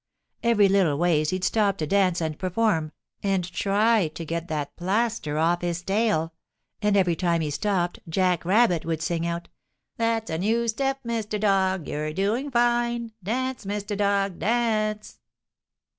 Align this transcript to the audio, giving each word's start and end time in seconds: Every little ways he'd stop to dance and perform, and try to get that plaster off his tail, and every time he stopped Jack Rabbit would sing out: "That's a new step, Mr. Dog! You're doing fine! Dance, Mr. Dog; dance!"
Every 0.41 0.67
little 0.67 0.97
ways 0.97 1.29
he'd 1.29 1.43
stop 1.43 1.77
to 1.77 1.85
dance 1.85 2.21
and 2.21 2.39
perform, 2.39 2.91
and 3.21 3.43
try 3.53 4.07
to 4.07 4.25
get 4.25 4.47
that 4.47 4.75
plaster 4.75 5.37
off 5.37 5.61
his 5.61 5.83
tail, 5.83 6.33
and 6.81 6.97
every 6.97 7.15
time 7.15 7.41
he 7.41 7.51
stopped 7.51 7.99
Jack 8.09 8.43
Rabbit 8.43 8.83
would 8.83 9.03
sing 9.03 9.27
out: 9.27 9.47
"That's 9.97 10.31
a 10.31 10.39
new 10.39 10.67
step, 10.67 11.01
Mr. 11.05 11.39
Dog! 11.39 11.87
You're 11.87 12.13
doing 12.13 12.49
fine! 12.49 13.11
Dance, 13.21 13.63
Mr. 13.63 13.95
Dog; 13.95 14.39
dance!" 14.39 15.19